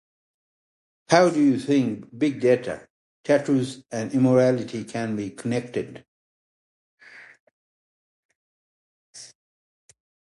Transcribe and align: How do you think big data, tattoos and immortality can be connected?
How 1.09 1.29
do 1.29 1.39
you 1.39 1.59
think 1.59 2.17
big 2.17 2.41
data, 2.41 2.87
tattoos 3.23 3.83
and 3.91 4.11
immortality 4.11 4.83
can 4.83 5.15
be 5.15 5.29
connected? 5.29 6.03